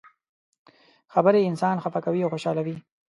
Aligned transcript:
خبرې 1.13 1.47
انسان 1.49 1.75
خفه 1.83 1.99
کوي 2.05 2.21
او 2.23 2.31
خوشحالوي. 2.33 2.75